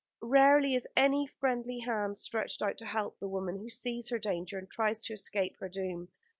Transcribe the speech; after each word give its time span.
Rarely 0.23 0.73
is 0.73 0.87
any 0.97 1.27
friendly 1.27 1.77
hand 1.81 2.17
stretched 2.17 2.63
out 2.63 2.75
to 2.75 2.87
help 2.87 3.19
the 3.19 3.27
woman 3.27 3.59
who 3.59 3.69
sees 3.69 4.09
her 4.09 4.17
danger 4.17 4.57
and 4.57 4.67
tries 4.71 4.99
to 4.99 5.13
escape 5.13 5.55
her 5.59 5.69
doom. 5.69 6.07